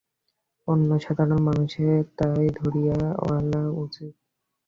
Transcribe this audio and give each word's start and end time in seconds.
অন্য 0.67 0.89
সাধারণ 0.99 1.39
মানুষের 1.47 1.95
তাই 2.17 2.45
ধরিয়ালওয়া 2.55 3.37
উচিত। 3.83 4.13